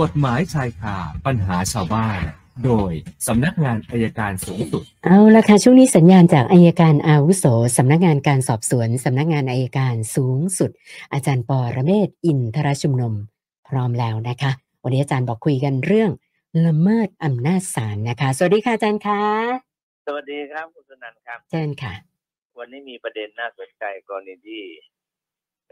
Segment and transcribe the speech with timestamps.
[0.00, 0.96] กฎหมายชายคา
[1.26, 2.20] ปัญหาชาวบ้าน
[2.64, 2.92] โดย
[3.26, 7.44] สำนักงานอัยการสูงสุด เอาละค่ะช่วงนี้สัญญาณจากอัยการอาวุโส
[7.76, 10.70] สำนักงานการสอบสวนสำนักงานอัยการสูงสุด
[11.12, 13.14] อาจารย์ปอระเมศวร์อินทรชุมนุม
[13.68, 14.50] พร้อมแล้วนะคะ
[14.82, 16.10] วันนี้อาจารย์บอกคุยกันเรื่อง
[16.66, 19.22] ละเมิดอำนาจศาลนะคะ สวัสดีค่ะอาจารย์คะ
[20.06, 21.94] สวัสดีครับคุณสนันท์ครับเชิญค่ะ
[22.58, 24.62] วันนี้มีประเด็นน่าสนใจกรณีที่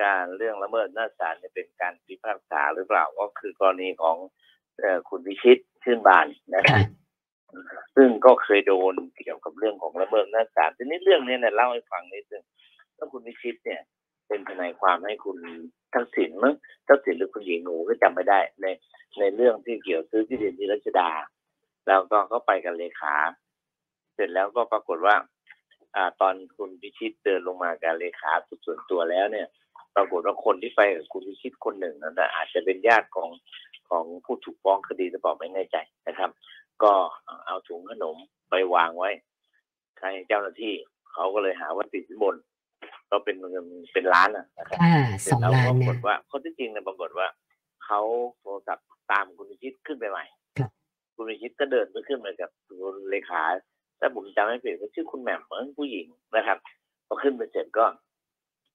[0.00, 4.16] การเรื่องละเมิดหน้าจศาลเนี่ยเป็นการพิพากษาหรือเปล่าก็คือกรณีของ
[4.78, 6.82] เอ่อคุณวิชิตชื่นบานนะครับ
[7.96, 12.44] ซึ่งก็เคยโดนเกี่ยวกับเรื่องของละเมิดหน้าจศาลทีนี้เรื่องนี้เนี่ยเล่าให้ฟังนิดนึง
[12.96, 13.80] ว่าคุณวิชิตเนี่ย
[14.28, 15.38] เป็นทนายความให้คุณ
[15.94, 16.54] ทักษิณมั้ง
[16.88, 18.66] ทักษิณหรือคุณหญิงหนูก็จำไม่ได้ ใน
[19.18, 21.10] ในเรื่องที่เกี่ยวซื้อที่ดินที่รัชดา
[21.86, 23.14] แล้วก็เขาไปกันเลขา
[24.14, 25.16] เสร็จแล้วก็ปรากฏว่า
[25.94, 28.32] อ่า ตอนคุณพิชิตเดินลงมากับเลขา
[28.64, 29.46] ส่วนตัวแล้วเนี่ย
[29.96, 33.30] ปรากฏว่าคนที่ไปกับคุณพิชิตคนหนึ่งนั้นนะอาจจะเป็นญาติของ
[33.90, 35.76] ของผู้ถูกฟ้องคดีหรือเปล่าไม่แน่ใจ
[36.08, 36.30] นะครับ
[36.82, 36.92] ก็
[37.46, 38.16] เอาถุงขนม
[38.50, 39.10] ไปวางไว้
[40.00, 40.74] ให้เจ้าหน้าที่
[41.12, 42.36] เขาก็เลยหาว่าติดสินบน
[43.10, 47.26] ก็เป็นเงินเป็นล้านอะนะครับค่ะเสสร็อจงแล้วล้าปนรากเนี่ยฏว่าข้อที่จริงเนี่ยปรากฏว่า
[47.84, 48.00] เขา
[48.40, 50.24] โทรศัพท์ตามคุณพิชิตขึ้นไปใหม่
[50.58, 50.70] ครับ
[51.14, 53.42] คุณพิชิตก็เดินไปขึ้นไปกับคุณเลขา
[54.00, 56.58] ถ้าผมจำไม่ผิดก็ชื่อคุณแหม่มเหมือนผู้หญิงนะครับ
[57.06, 57.84] พอขึ้นไปเสร็จก็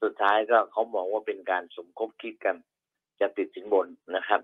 [0.01, 2.55] สุดท้ายก็เขามองว่าเป็นการสมคบคิดกัน
[3.19, 4.41] จะติดสินบนนะครับ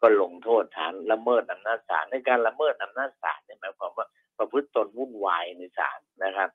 [0.00, 4.06] ก็ลงโทษฐานละเมิดอำนาจศาลในการละเมิดอำนาจศาลเนี่ยหมายความว่า
[4.38, 6.50] ประพฤติตนวุ่นวายในศาลนะครับ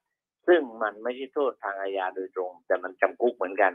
[0.48, 3.74] ซึ่งมันไม่ใช่โทษทางอาญาโดยตรง แต่มันจำคุกเหมือนกัน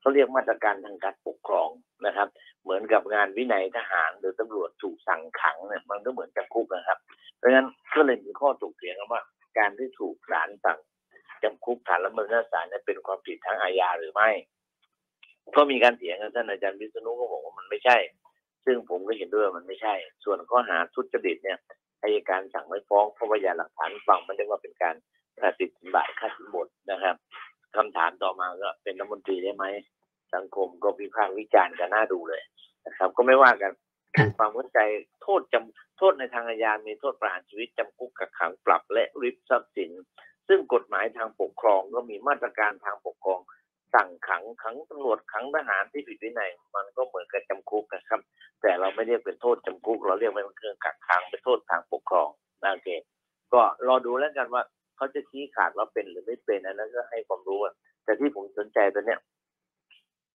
[0.00, 1.68] เขาเรียกมาตรการทางการปกครอง
[2.06, 2.28] นะครับ
[2.62, 6.98] เหมือนกับงานวินัยทหารหรือตำรวจถูกสั่งขังเนี่ยมันก็เหมือนจำคุกนะครับ
[7.38, 9.22] เพราะฉะนั้นก็เลยมีข้อถกเถียงกันว่า
[9.58, 10.78] การที่ถูกศาลสั่ง
[11.42, 14.30] จำคุกฐานละเมิดอำนาจศาลเนี่ยเป็นความผิดทางอาญาหรือไม่
[15.56, 17.96] ก็มีการเถียงกันท่านอาจารย์วิษณุก็บอกว่ามันไม่ใช่
[18.64, 21.58] ซึ่งผมก็เห็นด้วยมันไม่ใช่ ส่วนข้อหาทุจริตเนี่ย
[22.02, 24.94] อายการสั่งไม่ฟ้องเพราะว่าพยานหลักฐานฟังมันเรียกว่าเป็นการ
[25.58, 27.16] ติดสินบายค่าสินบนนะครับ
[27.76, 29.64] คำถามต่อมาก็เป็นรัฐมนตรีได้ไหม
[30.34, 32.42] สังคมก็วิพากษ์วิจารณ์กันน่าดูเลย
[32.86, 33.72] นะครับ ก็ไม่ว่ากัน
[34.38, 34.78] ความเข้าใจ
[35.22, 39.90] โทษจำโทษในทางอาญามีโทษประหารชีวิตจำคุกกักขังปรับและริบทรัพย์สิน
[40.48, 43.40] ซึ่งกฎหมายทางปกครองก็มีมาตรการทางปกครอง
[43.94, 48.20] สั่งขังขังตำรวจขังทหารที่ผิดวินัยมันก็เหมือนกับจำคุกนะครับ
[48.62, 52.28] แต่เราไม่เรียกเป็นโทษจำคุก เราเรียกว่าเป็นเครื่องกักขังเป็นโทษทางปกครอง
[52.62, 52.88] นะโอเค
[53.52, 54.62] ก็รอดูแล้วกันว่า
[54.96, 57.74] เขาจะชี้ขาดว่าเป็นหรือไม่เป็นอันนั้นก็ให้ความรู้อะ
[58.04, 59.20] แต่ที่ผมสนใจตอนเนี้ย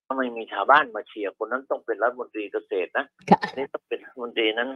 [0.08, 4.70] ทำไมมีชาวบ้านมาเชียร์คนนั้นต้องเป็นรัฐมนตรีเกษตรนะค่ะอันนี่ต้องเป็นรัฐมนตรีนั้น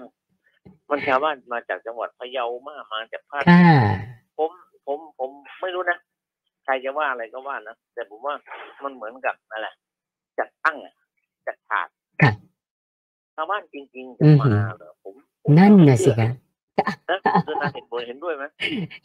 [0.90, 3.76] มันชาวบ้านมาจากจังหวัดพะเยามามาจากภาคค่ะ
[4.38, 4.52] ผม
[4.88, 5.30] ผมผม
[5.62, 5.98] ไม่รู้นะ
[6.66, 8.34] ใครจะว่าอะไรก็ว่านะแต่ผมว่า
[8.84, 9.68] มันเหมือนกับอะไร
[10.40, 10.94] จัดตั้งอะ
[11.48, 11.88] จัดฉาก
[12.22, 12.32] ค่ะ
[13.36, 16.30] ชาวบ้านจริงๆอืจะอหือมาเหรอผมผมนั่นน่ะสิคะ
[17.10, 18.44] นะคุณนาเห็นด้วยเห็นด้วยไหม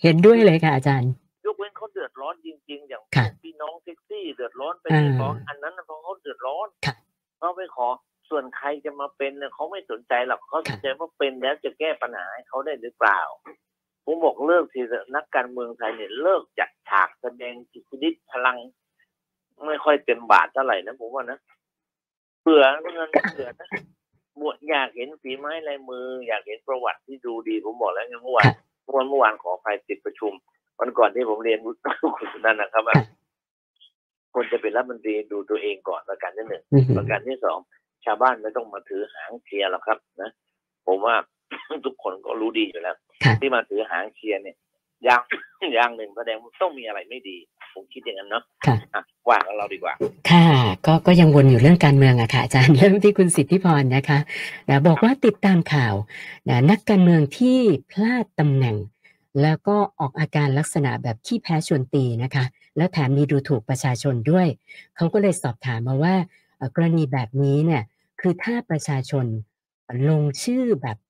[0.03, 1.13] เห็นด้วยเลยค่ะอาจารย์
[1.45, 6.95] ยกเว้นเขาเดือดร้อนจริง ๆ อย่างค่ะพี่น้องแท็กซี่เดือดร้อนไปอ่าเรียกร้องอันนั้นน่ะเพราะเขาเดือดร้อนค่ะ
[7.39, 7.89] เขาไปขอ
[8.31, 13.21] ส่วนใครจะมาเป็นเนี่ยเขาไม่สนใจหรอกเขาสนใจว่าเป็นแล้วจะแก้ปัญหาให้เขาได้หรือเปล่า
[14.13, 18.59] ผมบอกเลิกทีเถอะนักการเมืองไทยเนี่ยเลิกจัดฉากแสดงจิตวิทพลัง
[19.67, 21.39] ไม่ค่อยเต็มบาทเท่าไหร่นะผมว่านะ
[22.43, 23.69] เบื่อเงินเบื่อนะ
[24.41, 30.33] บวชอยากเห็นฝีไม้ลายมือ อยากเห็นประวัติที่ดูดี ผมบอกแล้วไงเมื่อวานค่ะเมื่อวานเมื่อวานขออภัยติดประชุม
[30.79, 33.07] วันก่อนที่ผมเรียนคุณนั่นนะครับว่าค่ะ
[34.35, 37.59] คนจะเป็นรัฐมนตรีดูตัวเองก่อนประการที่หนึ่งอือหือประการที่สอง
[38.05, 40.31] ชาวบ้านไม่ต้องมาถือหางเชียร์หรอกครับ นะ
[40.87, 41.17] ผมว่า
[41.87, 44.57] ทุกคนก็รู้ดีอยู่แล้วค่ะที่มาถือหางเชียร์เนี่ย
[45.05, 45.23] อย่าง
[45.75, 47.37] อย่างหนึ่งแสดงว่าต้องมีอะไรไม่ดี
[47.75, 49.95] ผมคิดอย่างนั้นเนาะค่ะอะว่ากันเราดีกว่า
[50.31, 50.47] ค่ะ
[50.87, 54.19] ก็ก็ยังวนอยู่เรื่องการเมืองอะค่ะอาจารย์เริ่มที่คุณสิทธิพรนะคะ
[54.69, 55.95] นะบอกว่าติดตามข่าว
[56.49, 57.59] นะนักการเมืองที่
[57.91, 58.77] พลาดตำแหน่ง
[59.43, 62.45] แล้วก็ออกอาการลักษณะแบบขี้แพ้ชวนตีนะคะ
[62.77, 64.47] แล้วแถมมีดูถูกประชาชนด้วย
[64.97, 66.15] เขาก็เลยสอบถามมาว่า
[66.57, 67.83] เอ่อกรณีแบบนี้เนี่ย
[68.21, 69.27] คือถ้าประชาชน
[70.09, 71.10] ลงชื่อแบบเอ่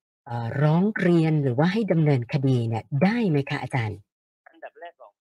[0.63, 3.99] ร้องเรียนหรือว่าให้ดำเนินคดีเนี่ยได้ไหมคะอาจารย์
[4.49, 5.11] อันดับแรกของ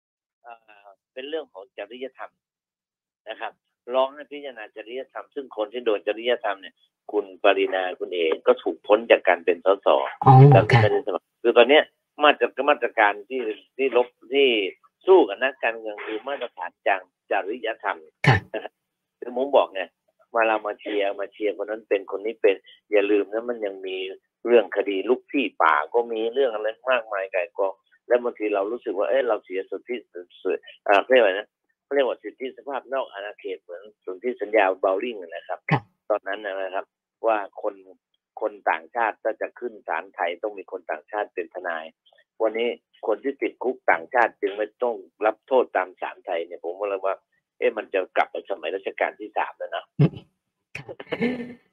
[0.42, 0.52] เอ่
[0.86, 2.30] อเป็นเรื่องของจริยธรรม
[3.28, 3.52] นะครับ
[3.94, 6.74] ร้องให้พิจารณาจริยธรรมซึ่งคนที่โดนจริยธรรมเนี่ย
[7.12, 9.88] คุณปรินาคุณเอกก็ถูกพ้นจากการเป็นสส
[10.24, 11.84] อ๋อจากที่ค่ะไม่ได้สมัครคือตอนเนี้ย
[12.22, 13.42] มาตรมาตรการที่
[13.76, 14.48] ที่ลบที่
[15.06, 18.36] สู้กับนักการเมืองคือมาตรฐานจางจริยธรรมค่ะ
[19.18, 19.82] คือผมบอกไง
[20.32, 22.56] เวลามาเชียร์มาเชียร์คนนั้นเป็นคนนี้เป็น
[22.90, 23.96] อย่าลืมนะมันยังมี
[24.46, 27.74] เรื่องคดีลุกที่ป่าก็มีเรื่องอะไรมากมายไก่กอง
[28.08, 29.96] แล้วบางทีเรารู้สึกว่าเอ้ยเราเสียสุทธิ
[30.42, 30.56] สุด
[30.88, 31.48] อ่าเรียกว่านะ
[31.84, 36.84] เขาเรียกว่าสิทธิสภาพนอกอาณาเขตเหมือนสนธิสัญญาเบลลิงนะครับครับตอนนั้นนะครับ
[37.26, 37.74] ว่าคน
[38.40, 39.16] คนต่างชาติ
[40.28, 41.84] ยต้องมีคนต่างชาติเป็นทนาย
[42.42, 42.68] วันนี้
[43.06, 44.96] คนที่ติดคุกต่างชาติจึงไม่ต้อง
[45.26, 47.14] รับโทษตามศาลไทยเนี่ยผมว่าเลยว่า
[47.58, 50.29] เอ๊ะมันจะกลับไปสมัยรัชกาลที่สามแล้วนะค่ะ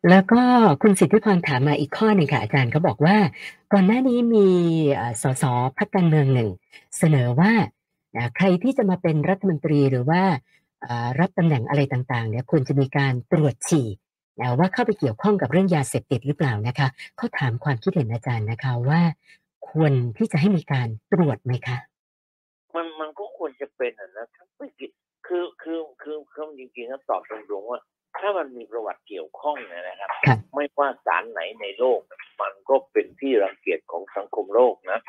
[0.10, 0.42] แล้วก็
[0.82, 3.18] คุณสิทธิพรถามมาอีกข้อหนึ่งค่ะอาจารย์เขาบอกว่า
[3.74, 4.50] ก่อนหน้านี้มี
[5.22, 5.44] สส
[5.78, 6.50] พักการเมืองหนึ่ง
[6.98, 7.52] เสนอว่า
[8.36, 10.22] ใครที่จะมาเป็นรัฐมนตรีหรือว่า
[11.20, 13.88] รับตำแหน่งอะไรต่างๆเนี่ยควรจะมีการตรวจฉี่
[14.60, 16.88] ว่าเข้าไปเกี่ยวข้องกับเรื่องยาเสพติดหรือเปล่านะคะ
[17.18, 19.02] เขาถามความคิดเห็นอาจารย์นะคะว่า
[19.70, 21.78] ควรที่จะให้มีการตรวจไหมคะ
[22.76, 24.92] มันมันก็ควรจะเป็นอะนะถ้าไม่ผิด
[25.28, 27.80] คือคือคือคือจริงๆแล้วตอบตรงๆว่า
[28.22, 32.00] ถ้ามันมีประวัติเกี่ยวข้องเนยนะครับครับ ไม่ว่าสารไหนในโลก
[32.42, 35.00] มันก็เป็นที่รังเกียจของสังคมโลกนะ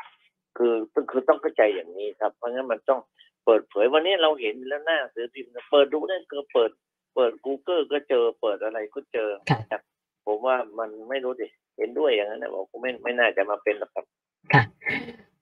[0.57, 2.99] คือคือคือต้องเข้าใจอย่างนี้ครับ เพราะงั้นมันต้อง
[3.45, 6.71] เปิดเผยวันนี้เราเห็นแล้วหน้าสือพิมพ์นะเปิดดูได้ก็เปิด
[7.15, 9.81] เปิด Google ก็เจอเปิดอะไรก็เจอครับครับ
[10.25, 11.47] ผมว่ามันไม่รู้ดิ
[11.77, 14.05] เห็นด้วยอย่างนั้นนะบอกผมไม่ไม่น่าจะมาเป็นหรอกครับ
[14.53, 14.63] ค่ะ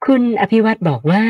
[0.05, 1.23] คุณอภิวัตรบอกว่า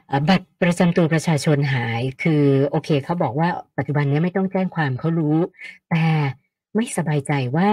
[0.29, 5.37] บัตรประจำตัวประชาชนหาย คือโอเคเขาบอกว่าปัจจุบันนี้ไม่ต้องแจ้งความเขารู้
[5.89, 6.05] แต่
[6.75, 7.69] ไม่สบายใจว่า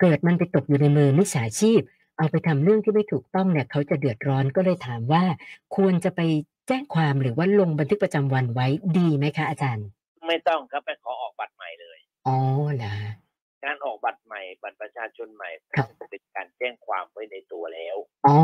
[0.00, 1.80] เกิดมันไปตกอยู่ในมือมิจฉาชีพ
[2.18, 5.24] เอาไปทำเรื่องที่ไม่ถูกต้องเนี่ยเขาจะเดือดร้อนก็เลยถามว่า
[5.76, 6.20] ควรจะไป
[6.68, 8.66] แจ้งความหรือว่าลงบันทึกประจำวันไว้
[8.98, 9.86] ดีไหมคะอาจารย์
[10.26, 12.38] ไม่ต้องครับไปขอออกบัตรใหม่เลยอ๋อ
[12.76, 12.94] เหรอ
[13.64, 17.96] การออกบัตรใหม่บัตรประชาชนใหม่ครับเป็นการแจ้งความไว้ในตัวแล้ว
[18.26, 18.36] อ๋อ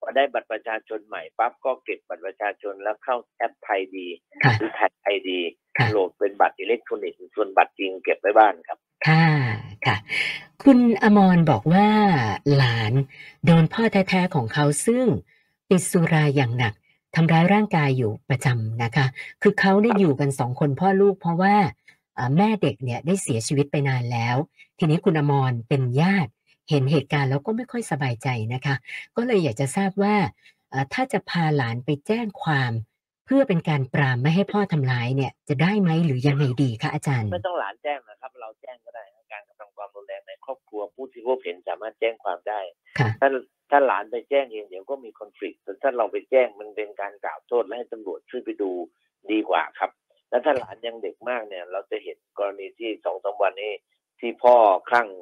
[0.00, 4.06] พอได้บัตรประชาชนใหม่ปั๊บก็เก็บบัตรประชาชนแล้วเข้าแอปไทยดี
[4.42, 5.40] ค่ะหรือไทยไอดี
[5.78, 9.26] ค่ะโหลดเป็นบัตรอิเล็กทรอนิกส์ส่วนบัตรจริงเก็บไว้บ้านครับ ค่ะ
[9.86, 9.96] ค่ะ
[10.62, 11.88] คุณอมรบอกว่า
[12.54, 12.92] หลาน
[13.44, 15.04] โดนพ่อแท้ๆของเขาซึ่ง
[15.70, 16.74] ติดสุราอย่างหนัก
[17.14, 19.06] ทำร้ายร่างกายอยู่ประจำนะคะ
[19.42, 21.56] คือเขาได้อยู่กันสองคนพ่อลูกเพราะว่า
[22.16, 24.36] อ่าแม่เด็กเนี่ยได้เสียชีวิตไปนานแล้ว
[24.78, 26.30] ทีนี้คุณอมรเป็นญาติ
[26.70, 28.76] เห็นเหตุการณ์แล้วก็ไม่ค่อยสบายใจนะคะ
[29.16, 30.16] ก็เลยอยากจะทราบว่า
[30.72, 32.72] อ่าถ้าจะพาหลานไปแจ้งความ
[33.26, 42.60] เพื่อเป็นการปรามไม่ให้พ่อทำร้ายเนี่ยจะได้ไหมหรือยังไงดีคะอาจารย์ ไม่ต้องหลานแจ้งนะครับ เราแจ้งก็ได้นะการกระทำความรุนแรงในครอบครัวผู้ที่พบเห็นสามารถแจ้งความได้
[42.98, 43.28] ค่ะถ้า
[43.70, 48.70] ถ้าหลานไปแจ้งเองเดี๋ยวก็มีคอนฟ lict แต่ถ้าเราไปแจ้งมันเป็นการกล่าวโทษและให้ตำรวจช่วยไปดู
[49.32, 49.90] ดีกว่าครับ
[50.30, 53.72] แล้วถ้าหลานยังเด็กมากเนี่ย เราจะเห็นกรณีที่สองสามวันนี้
[54.20, 54.54] ที่พ่อ
[54.88, 55.16] คลั่งติด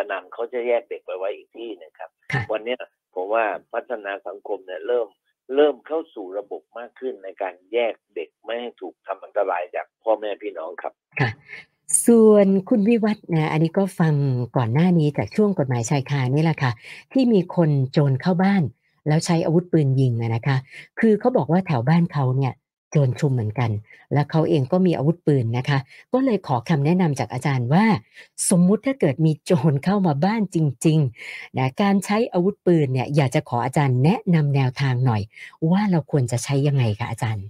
[0.00, 2.80] การพนันเขาจะแยกเด็กไปไว้อีกที่หนึงครับค่ะวันเนี้ย
[3.14, 5.06] ผมว่าพัฒนาสังคมเนี่ยเริ่ม
[5.54, 11.30] เริ่มเข้าสู่ระบบมากขึ้นในการแยกเด็กไม่ให้ถูกทำอันตรายจากพ่อแม่พี่น้องครับค่ะ
[12.06, 14.14] ส่วนคุณวิวัฒน์นะอันนี้ก็ฟัง
[14.56, 16.72] ก่อนหน้านี้จากช่วงกฎหมายชายคานี่แหละค่ะ
[17.12, 18.62] ที่มีคนโจรเข้าบ้าน
[19.08, 20.56] แล้วใช้อาวุธปืนยิงอะนะคะ
[21.00, 22.52] คือเขาบอกว่าแถวบ้านเขาเนี่ย
[22.90, 23.70] โจรชุมเหมือนกัน
[24.12, 25.78] และเขาเองก็มีอาวุธปืนนะคะ
[26.12, 27.84] ก็เลยขอคำแนะนำจากอาจารย์ว่า
[28.50, 35.22] สมมุติถ้าเกิดมีโจรเข้ามาบ้านจริงๆนะการใช้อาวุธปืนเนี่ยอยากจะขออาจารย์แนะนำแนวทางหน่อย
[35.70, 37.46] ว่าเราควรจะใช้ยังไงคะอาจารย์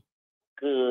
[0.60, 0.82] คือ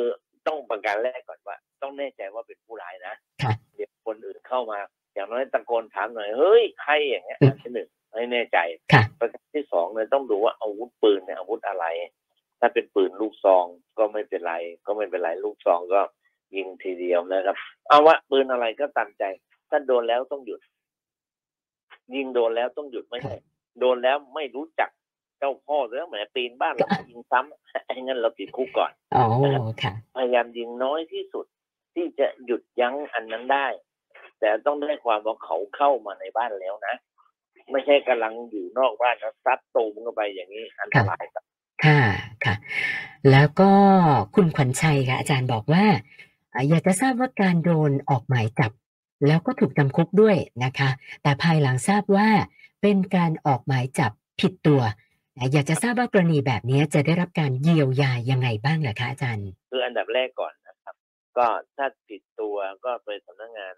[0.47, 3.13] ต้องประการแรกก่อนว่า ต้องแน่ใจว่าเป็นผู้ร้ายนะ
[3.43, 4.79] ค่ะเดี๋ยวคนอื่นเข้ามา
[5.13, 8.57] อย่างน้อยตะโกนถามหน่อยเฮ้ยใครอย่างเงี้ยอืมอันที่หนึ่งให้แน่ใจ
[8.93, 11.85] ค่ะประการที่สองเนี่ยต้องดูว่าอาวุธปืนเนี่ยอาวุธอะไร
[12.59, 13.65] ถ้าเป็นปืนลูกซอง
[13.97, 14.53] ก็ไม่เป็นไร
[14.85, 16.01] ก็ไม่เป็นไรลูกซองก็
[16.55, 17.55] ยิงทีเดียวนะครับ
[17.87, 19.23] เอาว่าปืนอะไรก็ตามใจ
[19.69, 20.59] ถ้าโดนแล้วต้องหยุด
[22.15, 23.35] ยิงโดนแล้วต้องหยุดไม่ใช่
[23.79, 24.89] โดนแล้วไม่รู้จัก
[25.39, 29.25] เจ้าพ่อแล้วแหมปีนบ้านเรายิงซ้ำไอ้งั้นเราติดคุกก่อนอ๋อ
[29.83, 31.45] ค่ะพยายามยิงน้อยที่สุด
[31.95, 33.67] ที่จะหยุดยั้งอันนั้นได้
[34.39, 36.95] แต่ต้องได้ความว่าเขาเข้ามาในบ้านแล้วนะ
[37.71, 41.43] ไม่ใช่กำลังอยู่นอกบ้านแล้วซัดตูมเข้าไปอย่างนี้อันตรายครับ
[41.85, 42.01] ค่ะ
[42.49, 42.57] ค่ะ
[43.31, 43.71] แล้วก็
[44.35, 45.85] คุณขวัญชัยค่ะอาจารย์บอกว่า
[46.69, 48.71] อยากจะทราบว่าการโดนออกหมายจับ
[49.27, 50.89] แล้วก็ถูกจำคุกด้วยนะคะ
[51.21, 52.29] แต่ภายหลังทราบว่า
[52.81, 54.81] เป็นการออกหมายจับผิดตัว
[55.51, 60.95] อยากจะทราบว่ากรณีแบบนี้จะได้รับการเยียวยายังไงบ้างเหรอคะอาจารย์ คืออันดับแรกก่อนนะครับ
[61.37, 63.73] ก็ถ้าผิดตัวก็ไปสำนักงาน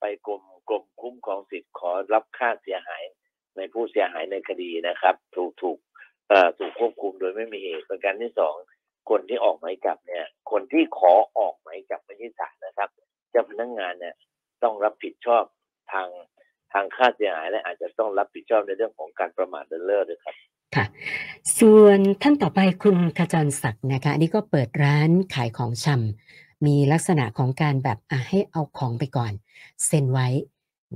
[0.00, 3.02] ไปกรมกรมคุ้มครองสิทธิ์ขอรับค่าเสียหาย
[3.56, 5.78] ในผู้เสียหายในคดีนะครับ ถูกถูก
[7.24, 8.54] ดยไม่มีเหตุประการที่สอง
[9.10, 12.88] คนที่ออกหมายจับเนี่ย คนที่ขอออกหมายจับไม่ใช่ศาลนะครับ
[13.30, 14.14] เจ้าพนักงานเนี่ย
[14.62, 15.44] ต้องรับผิดชอบ
[15.92, 16.08] ทาง
[16.72, 20.34] ทางค่าเสียหายและอาจจะต้องรับผิดชอบในเรื่องของการประมาทเลินเล่อด้วยครับ
[20.74, 20.84] ค่ะ
[21.58, 29.32] ส่วนท่านต่อไปคุณขจรศักดิ์นะคะอันนี้ก็เปิดร้านขายของชำมีลักษณะของการแบบอะให้เอาของไปก่อน
[29.86, 30.28] เซ็นไว้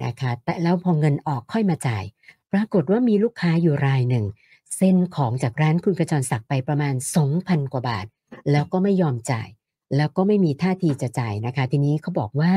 [0.05, 2.05] นะคะ แต่แล้วพอเงินออกค่อยมาจ่าย
[2.53, 4.25] ปรากฏว่ามีลูกค้าอยู่รายหนึ่ง
[4.79, 6.95] เซ็นของจากร้านคุณขจรศักดิ์ไปประมาณ
[7.33, 8.07] 2,000 กว่าบาท
[8.51, 9.49] แล้วก็ไม่ยอมจ่าย
[9.97, 12.53] แล้วก็ไม่มีท่าทีจะจ่ายนะคะ ทีนี้เขาบอกว่า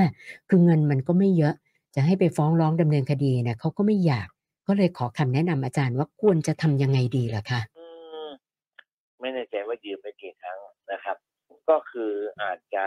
[0.50, 1.56] คือเงินมันก็ไม่เยอะ
[1.96, 4.28] จะให้ไปฟ้องร้องดำเนินคดีเนี่ยเขาก็ไม่อยาก
[4.68, 7.86] ก็เลยขอคำแนะนำอาจารย์ว่าควรจะทำยังไงดีล่ะคะอื
[8.28, 8.30] ม
[9.20, 10.58] ไม่แน่ใจว่ายืมไปกี่ครั้ง
[10.92, 11.18] นะครับ
[11.70, 12.12] ก็คือ
[12.42, 12.86] อาจจะ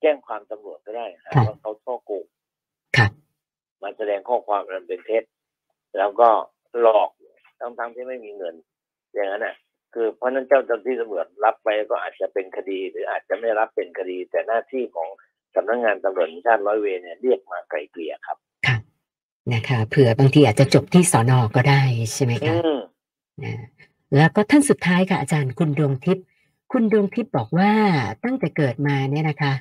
[0.00, 2.24] แจ้งความตำรวจก็ได้หาครับว่าเขาช่อโกง
[2.96, 3.10] ครับ
[3.82, 5.24] มาแสดงข้อความอันเป็นเท็จ
[5.96, 6.28] แล้วก็
[6.80, 7.10] หลอก
[7.60, 8.54] ทั้งทั้งๆที่ไม่มีเงิน
[9.14, 9.56] อย่างนั้นน่ะ
[9.94, 15.08] คือเพราะฉะนั้นเจ้าหน้าที่ตำรวจรับไปก็อาจจะเป็นคดี หรืออาจจะไม่รับเป็นคดี แต่หน้าที่ของ
[15.54, 18.36] สำนักงานตำรวจแห่งชาติร้อยเวรเนี่ยเรียกมาไกลเกลี่ยครับ
[18.66, 18.80] ครับ
[19.52, 21.82] นะคะเผื่อบางทีอาจจะจบที่สอนอก็ได้
[22.14, 22.76] ใช่ไหมอืคะม
[23.44, 23.54] นะ
[24.16, 26.24] แล้วก็ท่านสุดท้ายค่ะอาจารย์คุณดวงทิพย์
[26.72, 27.72] คุณดวงทิพย์บอกว่า
[28.24, 29.52] ตั้งแต่เกิดมาเนี่ยนะคะ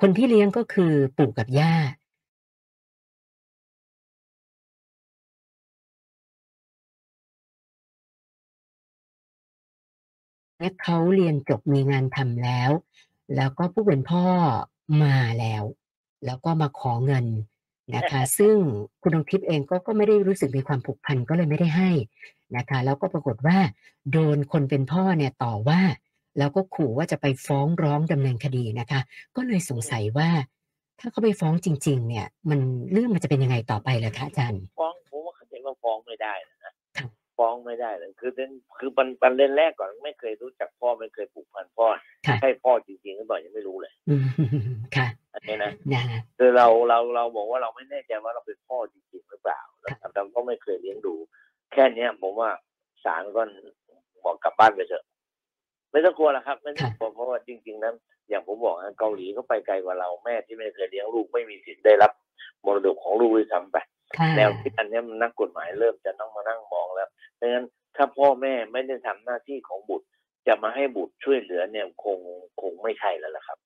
[0.00, 1.74] คนที่เลี้ยงก็คือปู่กับย่า
[10.58, 12.70] และเขาเรียนจบมีงานทำแล้ว
[13.36, 14.24] แล้วก็ผู้เป็นพ่อ
[15.02, 15.64] มาแล้ว
[16.24, 17.26] แล้วก็มาขอเงิน
[17.96, 18.56] นะคะ ซึ่ง
[19.02, 21.90] คุณดวงทิพย์เองก็ก็ไม่ได้รู้สึกมีความผูกพันก็เลยไม่ได้ให้
[22.56, 23.58] นะคะ แล้วก็ปรากฏว่า
[24.12, 25.80] โดนคนเป็นพ่อเนี่ยต่อว่า
[26.38, 29.00] แล้วก็ขู่ว่าจะไปฟ้องร้องดำเนินคดีนะคะ
[29.36, 30.28] ก็เลยสงสัยว่า
[31.00, 32.60] ถ้าเขาไปฟ้องจริง ๆ เนี่ย มัน
[32.92, 36.72] เรื่องมันจะเป็นยังไงต่อไปล่ะคะอาจารย์ฟ้องผมว่าเขาจะว่าฟ้องไม่ได้นะครับ
[37.38, 41.86] ฟ้องไม่ได้เลย คือเป็นคือปันปันเล่นแรกก่อนไม่เคยรู้จักพ่อไม่เคยผูกพันพ่อ
[42.26, 44.22] ค่ะใช่พ่อจริงๆหรือเปล่ายังไม่รู้เลยอืม
[44.96, 51.14] ค่ะอันนี้นะนะคือเราเราเราบอกว่าเราไม่แน่ใจว่าเราเป็นพ่อจริงๆหรือเปล่านะครับเราก็ไม่เคยเลี้ยงดู
[51.72, 52.50] แค่เนี้ยผมว่า
[53.04, 53.42] ศาลก็
[54.24, 55.04] บอกกลับบ้านไปเถอะ
[55.90, 57.94] ไม่ต้องกลัวหรอกครับไม่ต้องกลัวเพราะว่าจริง ๆ นั้น
[58.28, 62.12] อย่างผมบอกนะเกาหลีเขาไปไกลกว่าเราแม่ที่ไม่เคยเลี้ยงลูกไม่มีสิทธิ์ได้รับ
[62.64, 63.76] มรดกของลูกด้วยซ้ำไป
[64.18, 67.64] ค่ะแนวคิดอันเนี้ยมันนักกฎหมายเริ่มจะต้องมานั่งมองแล้วเพราะฉะนั้น
[67.98, 70.06] ถ้าพ่อแม่ไม่ได้ทำหน้าที่ของบุตร
[70.46, 72.18] จะมาให้บุตรช่วยเหลือเนี่ยคง
[72.60, 73.58] คงไม่ใช่แล้วล่ะครับ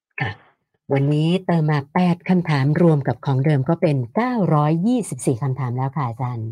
[0.92, 3.96] วันนี้เติมมา 8 คำถามรวมกับของเดิมก็เป็น
[4.70, 6.50] 924 คำถามแล้วค่ะอาจารย์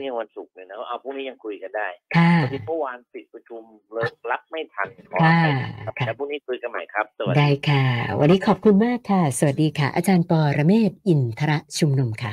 [0.00, 5.52] นี่วันศุกร์เนี่ยนะเอาพรุ่งนี้ยังคุยกันได้ค่ะพอดีเมื่อวานปิดประชุมเลิกรับไม่ทันขออค่ะภัย
[5.84, 7.84] ครับค่ะแต่พรุ่งนี้คุยกันใหม่ครับสวัสดีได้ค่ะ
[8.20, 12.32] วันนี้ขอบคุณมากค่ะ สวัสดีค่ะ อาจารย์ปอระเมศวร์อินทรชุมนุมค่ะ